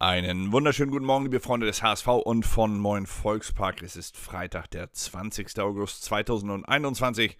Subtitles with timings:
[0.00, 3.82] Einen wunderschönen guten Morgen, liebe Freunde des HSV und von Moin Volkspark.
[3.82, 5.58] Es ist Freitag, der 20.
[5.58, 7.36] August 2021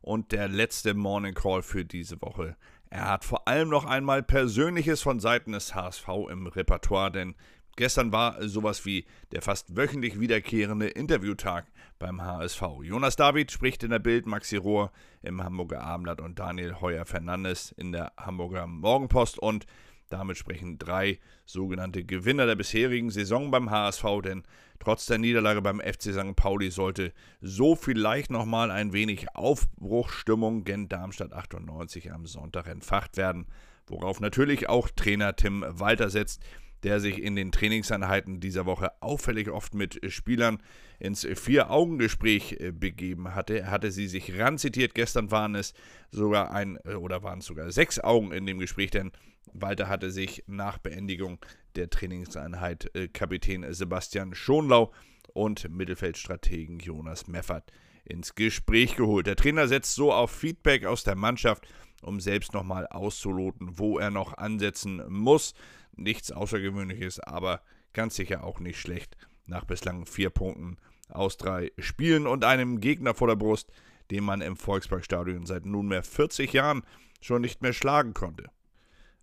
[0.00, 2.56] und der letzte Morning Call für diese Woche.
[2.88, 7.36] Er hat vor allem noch einmal Persönliches von Seiten des HSV im Repertoire, denn
[7.76, 11.66] gestern war sowas wie der fast wöchentlich wiederkehrende Interviewtag
[12.00, 12.62] beim HSV.
[12.82, 14.90] Jonas David spricht in der Bild, Maxi Rohr
[15.22, 19.64] im Hamburger Abendblatt und Daniel Heuer Fernandes in der Hamburger Morgenpost und
[20.10, 24.42] damit sprechen drei sogenannte Gewinner der bisherigen Saison beim HSV, denn
[24.78, 26.36] trotz der Niederlage beim FC St.
[26.36, 33.46] Pauli sollte so vielleicht nochmal ein wenig Aufbruchstimmung gen Darmstadt 98 am Sonntag entfacht werden,
[33.86, 36.42] worauf natürlich auch Trainer Tim Walter setzt,
[36.82, 40.62] der sich in den Trainingseinheiten dieser Woche auffällig oft mit Spielern
[40.98, 43.60] ins Vier-Augen-Gespräch äh, begeben hatte.
[43.60, 44.94] Er hatte sie sich ranzitiert.
[44.94, 45.74] Gestern waren es
[46.10, 49.12] sogar ein, äh, oder waren es sogar sechs Augen in dem Gespräch, denn
[49.52, 51.38] Walter hatte sich nach Beendigung
[51.76, 54.92] der Trainingseinheit äh, Kapitän Sebastian Schonlau
[55.32, 57.72] und Mittelfeldstrategen Jonas Meffert
[58.04, 59.26] ins Gespräch geholt.
[59.26, 61.66] Der Trainer setzt so auf Feedback aus der Mannschaft,
[62.02, 65.54] um selbst nochmal auszuloten, wo er noch ansetzen muss.
[65.96, 72.26] Nichts Außergewöhnliches, aber ganz sicher auch nicht schlecht nach bislang vier Punkten aus drei Spielen
[72.26, 73.70] und einem Gegner vor der Brust,
[74.10, 76.82] den man im Volksparkstadion seit nunmehr 40 Jahren
[77.20, 78.50] schon nicht mehr schlagen konnte.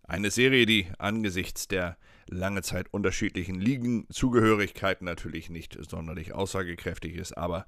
[0.03, 1.97] Eine Serie, die angesichts der
[2.29, 7.65] lange Zeit unterschiedlichen Ligenzugehörigkeiten natürlich nicht sonderlich aussagekräftig ist, aber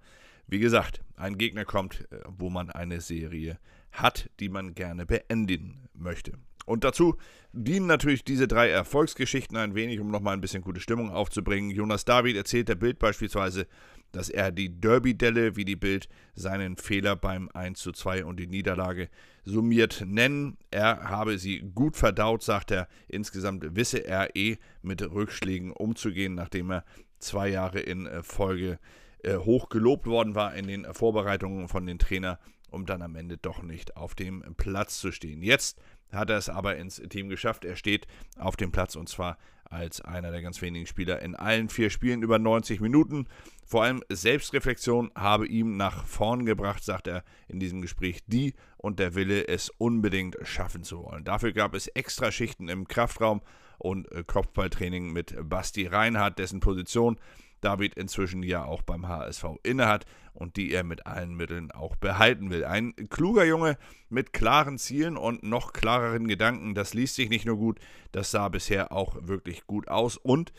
[0.47, 3.59] wie gesagt, ein Gegner kommt, äh, wo man eine Serie
[3.91, 6.33] hat, die man gerne beenden möchte.
[6.69, 7.15] Und dazu
[7.51, 11.71] dienen natürlich diese drei Erfolgsgeschichten ein wenig, um nochmal ein bisschen gute Stimmung aufzubringen.
[11.71, 13.65] Jonas David erzählt der Bild beispielsweise,
[14.11, 18.45] dass er die Derby-Delle, wie die Bild seinen Fehler beim 1 zu 2 und die
[18.45, 19.09] Niederlage
[19.45, 20.57] summiert nennen.
[20.69, 22.87] Er habe sie gut verdaut, sagt er.
[23.07, 26.85] Insgesamt wisse er eh mit Rückschlägen umzugehen, nachdem er
[27.17, 28.77] zwei Jahre in Folge
[29.23, 32.37] äh, hoch gelobt worden war in den Vorbereitungen von den Trainer,
[32.69, 35.41] um dann am Ende doch nicht auf dem Platz zu stehen.
[35.41, 37.65] Jetzt hat er es aber ins Team geschafft.
[37.65, 41.69] Er steht auf dem Platz und zwar als einer der ganz wenigen Spieler in allen
[41.69, 43.27] vier Spielen über 90 Minuten.
[43.65, 48.97] Vor allem Selbstreflexion habe ihm nach vorn gebracht, sagt er in diesem Gespräch, die und
[48.97, 51.23] der Wille, es unbedingt schaffen zu wollen.
[51.23, 53.41] Dafür gab es extra Schichten im Kraftraum
[53.77, 57.19] und Kopfballtraining mit Basti Reinhardt, dessen Position
[57.61, 62.49] David inzwischen ja auch beim HSV innehat und die er mit allen Mitteln auch behalten
[62.49, 62.65] will.
[62.65, 63.77] Ein kluger Junge
[64.09, 67.79] mit klaren Zielen und noch klareren Gedanken, das liest sich nicht nur gut,
[68.11, 70.53] das sah bisher auch wirklich gut aus und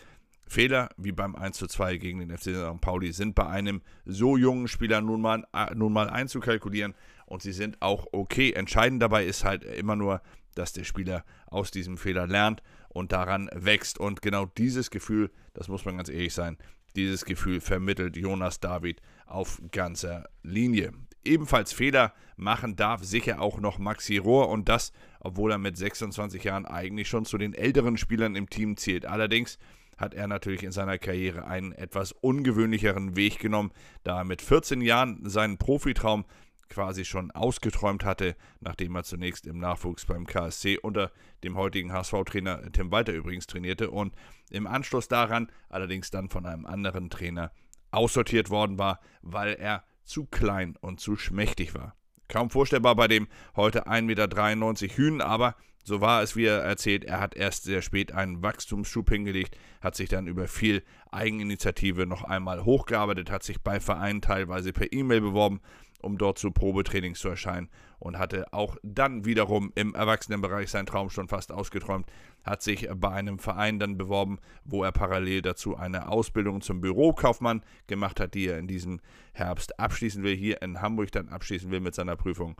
[0.50, 2.80] Fehler wie beim 1:2 gegen den FC St.
[2.80, 6.94] Pauli sind bei einem so jungen Spieler nun mal, äh, nun mal einzukalkulieren
[7.26, 8.52] und sie sind auch okay.
[8.52, 10.20] Entscheidend dabei ist halt immer nur,
[10.56, 13.98] dass der Spieler aus diesem Fehler lernt und daran wächst.
[14.00, 16.58] Und genau dieses Gefühl, das muss man ganz ehrlich sein,
[16.96, 20.92] dieses Gefühl vermittelt Jonas David auf ganzer Linie.
[21.24, 26.44] Ebenfalls Fehler machen darf sicher auch noch Maxi Rohr und das, obwohl er mit 26
[26.44, 29.04] Jahren eigentlich schon zu den älteren Spielern im Team zählt.
[29.04, 29.58] Allerdings
[29.98, 33.70] hat er natürlich in seiner Karriere einen etwas ungewöhnlicheren Weg genommen,
[34.02, 36.24] da er mit 14 Jahren seinen Profitraum
[36.70, 41.10] quasi schon ausgeträumt hatte, nachdem er zunächst im Nachwuchs beim KSC unter
[41.44, 44.14] dem heutigen HSV-Trainer Tim Walter übrigens trainierte und
[44.50, 47.52] im Anschluss daran allerdings dann von einem anderen Trainer
[47.90, 51.94] aussortiert worden war, weil er zu klein und zu schmächtig war.
[52.28, 53.26] Kaum vorstellbar bei dem
[53.56, 57.82] heute 1,93 Meter Hühn, aber so war es, wie er erzählt, er hat erst sehr
[57.82, 63.62] spät einen Wachstumsschub hingelegt, hat sich dann über viel Eigeninitiative noch einmal hochgearbeitet, hat sich
[63.62, 65.60] bei Vereinen teilweise per E-Mail beworben,
[66.02, 67.68] um dort zu Probetrainings zu erscheinen
[67.98, 72.06] und hatte auch dann wiederum im Erwachsenenbereich seinen Traum schon fast ausgeträumt,
[72.44, 77.62] hat sich bei einem Verein dann beworben, wo er parallel dazu eine Ausbildung zum Bürokaufmann
[77.86, 79.00] gemacht hat, die er in diesem
[79.32, 82.56] Herbst abschließen will, hier in Hamburg dann abschließen will mit seiner Prüfung.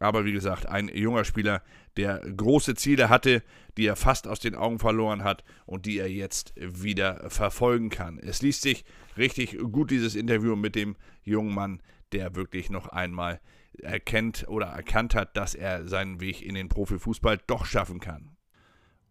[0.00, 1.62] Aber wie gesagt, ein junger Spieler,
[1.96, 3.42] der große Ziele hatte,
[3.76, 8.18] die er fast aus den Augen verloren hat und die er jetzt wieder verfolgen kann.
[8.18, 8.84] Es liest sich
[9.18, 11.82] richtig gut, dieses Interview mit dem jungen Mann,
[12.12, 13.40] der wirklich noch einmal
[13.82, 18.36] erkennt oder erkannt hat, dass er seinen Weg in den Profifußball doch schaffen kann.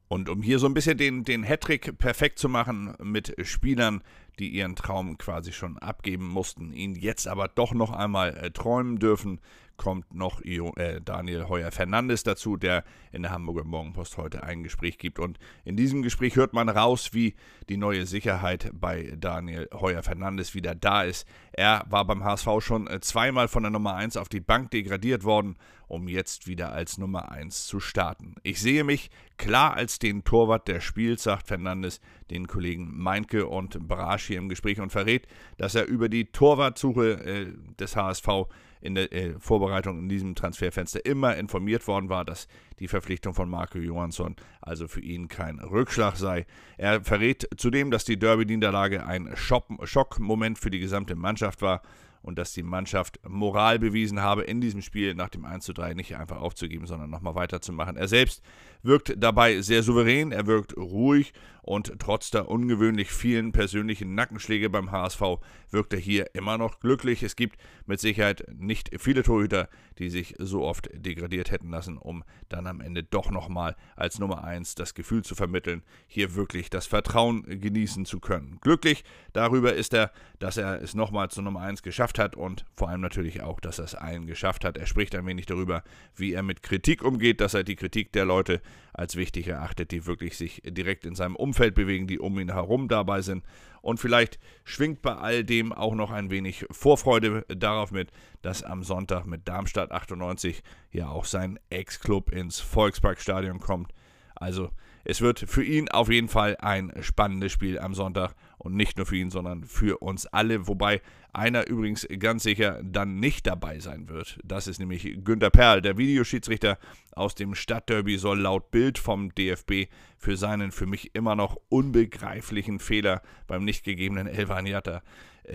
[0.08, 4.04] Und um hier so ein bisschen den, den Hattrick perfekt zu machen mit Spielern,
[4.40, 8.98] die ihren Traum quasi schon abgeben mussten, ihn jetzt aber doch noch einmal äh, träumen
[8.98, 9.40] dürfen,
[9.80, 15.00] kommt noch äh, Daniel Heuer Fernandes dazu, der in der Hamburger Morgenpost heute ein Gespräch
[15.00, 15.18] gibt.
[15.18, 17.34] Und in diesem Gespräch hört man raus, wie
[17.70, 21.26] die neue Sicherheit bei Daniel Heuer Fernandes wieder da ist.
[21.54, 25.24] Er war beim HSV schon äh, zweimal von der Nummer 1 auf die Bank degradiert
[25.24, 25.56] worden,
[25.88, 28.36] um jetzt wieder als Nummer 1 zu starten.
[28.44, 33.88] Ich sehe mich klar als den Torwart der Spiels, sagt Fernandes den Kollegen Meinke und
[33.88, 35.28] Brasch hier im Gespräch und verrät,
[35.58, 37.48] dass er über die Torwartsuche äh,
[37.78, 38.48] des HSV
[38.82, 42.48] in der äh, Vorbereitung in diesem Transferfenster immer informiert worden war, dass
[42.80, 46.46] die Verpflichtung von Marco Johansson also für ihn kein Rückschlag sei.
[46.78, 51.82] Er verrät zudem, dass die Derby-Niederlage ein Schockmoment für die gesamte Mannschaft war
[52.22, 56.40] und dass die Mannschaft Moral bewiesen habe, in diesem Spiel nach dem 1:3 nicht einfach
[56.40, 57.96] aufzugeben, sondern nochmal weiterzumachen.
[57.96, 58.44] Er selbst
[58.84, 61.34] wirkt dabei sehr souverän, er wirkt ruhig
[61.70, 65.22] und trotz der ungewöhnlich vielen persönlichen Nackenschläge beim HSV
[65.70, 67.22] wirkt er hier immer noch glücklich.
[67.22, 69.70] Es gibt mit Sicherheit nicht viele Torhüter,
[70.00, 74.44] die sich so oft degradiert hätten lassen, um dann am Ende doch nochmal als Nummer
[74.44, 78.58] 1 das Gefühl zu vermitteln, hier wirklich das Vertrauen genießen zu können.
[78.62, 82.90] Glücklich darüber ist er, dass er es nochmal zur Nummer 1 geschafft hat und vor
[82.90, 84.76] allem natürlich auch, dass er es allen geschafft hat.
[84.76, 85.84] Er spricht ein wenig darüber,
[86.16, 88.60] wie er mit Kritik umgeht, dass er die Kritik der Leute
[88.92, 92.88] als wichtig erachtet, die wirklich sich direkt in seinem Umfeld bewegen, die um ihn herum
[92.88, 93.44] dabei sind.
[93.82, 98.12] Und vielleicht schwingt bei all dem auch noch ein wenig Vorfreude darauf mit,
[98.42, 103.94] dass am Sonntag mit Darmstadt 98 ja auch sein Ex-Club ins Volksparkstadion kommt.
[104.36, 104.70] Also
[105.10, 109.08] es wird für ihn auf jeden Fall ein spannendes Spiel am Sonntag und nicht nur
[109.08, 110.68] für ihn, sondern für uns alle.
[110.68, 111.02] Wobei
[111.34, 114.38] einer übrigens ganz sicher dann nicht dabei sein wird.
[114.44, 115.82] Das ist nämlich Günter Perl.
[115.82, 116.78] Der Videoschiedsrichter
[117.16, 119.90] aus dem Stadtderby soll laut Bild vom DFB
[120.20, 125.02] für seinen für mich immer noch unbegreiflichen Fehler beim nicht gegebenen Elvan Jatta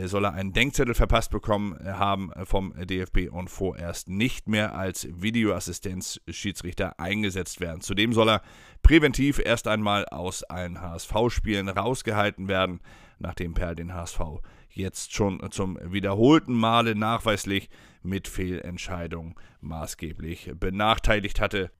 [0.04, 5.08] soll er einen Denkzettel verpasst bekommen äh, haben vom DFB und vorerst nicht mehr als
[5.10, 7.80] Videoassistenzschiedsrichter eingesetzt werden.
[7.80, 8.42] Zudem soll er
[8.82, 12.80] präventiv erst einmal aus allen HSV-Spielen rausgehalten werden,
[13.18, 14.20] nachdem Perl den HSV
[14.68, 17.70] jetzt schon zum wiederholten Male nachweislich
[18.02, 21.70] mit Fehlentscheidungen maßgeblich benachteiligt hatte.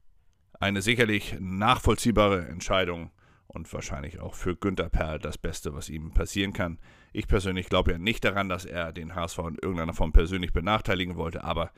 [0.60, 3.10] Eine sicherlich nachvollziehbare Entscheidung
[3.46, 6.78] und wahrscheinlich auch für Günter Perl das Beste, was ihm passieren kann.
[7.12, 11.16] Ich persönlich glaube ja nicht daran, dass er den HSV in irgendeiner Form persönlich benachteiligen
[11.16, 11.70] wollte, aber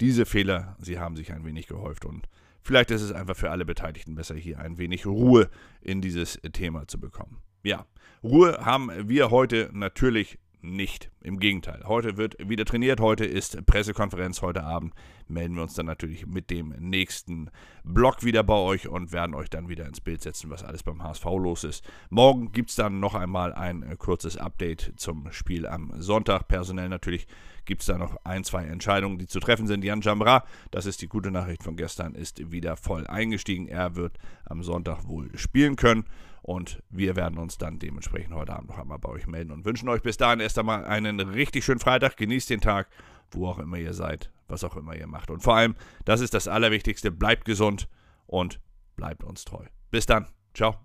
[0.00, 2.28] diese Fehler, sie haben sich ein wenig gehäuft und
[2.62, 5.50] vielleicht ist es einfach für alle Beteiligten besser, hier ein wenig Ruhe
[5.80, 7.38] in dieses Thema zu bekommen.
[7.62, 7.86] Ja,
[8.22, 11.10] Ruhe haben wir heute natürlich nicht.
[11.20, 11.82] Im Gegenteil.
[11.86, 13.00] Heute wird wieder trainiert.
[13.00, 14.42] Heute ist Pressekonferenz.
[14.42, 14.94] Heute Abend
[15.28, 17.50] melden wir uns dann natürlich mit dem nächsten
[17.84, 21.02] Blog wieder bei euch und werden euch dann wieder ins Bild setzen, was alles beim
[21.02, 21.84] HSV los ist.
[22.10, 26.48] Morgen gibt es dann noch einmal ein äh, kurzes Update zum Spiel am Sonntag.
[26.48, 27.26] Personell natürlich
[27.64, 29.84] gibt es da noch ein, zwei Entscheidungen, die zu treffen sind.
[29.84, 33.68] Jan Jamra, das ist die gute Nachricht von gestern, ist wieder voll eingestiegen.
[33.68, 36.04] Er wird am Sonntag wohl spielen können.
[36.44, 39.88] Und wir werden uns dann dementsprechend heute Abend noch einmal bei euch melden und wünschen
[39.88, 42.18] euch bis dahin erst einmal einen richtig schönen Freitag.
[42.18, 42.90] Genießt den Tag,
[43.30, 45.30] wo auch immer ihr seid, was auch immer ihr macht.
[45.30, 45.74] Und vor allem,
[46.04, 47.88] das ist das Allerwichtigste, bleibt gesund
[48.26, 48.60] und
[48.94, 49.64] bleibt uns treu.
[49.90, 50.26] Bis dann.
[50.52, 50.76] Ciao.